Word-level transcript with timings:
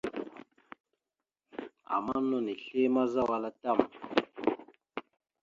Ama 1.95 2.15
no 2.29 2.37
nislémazza 2.45 3.21
wal 3.29 3.43
a 3.49 3.51
tam. 3.61 3.79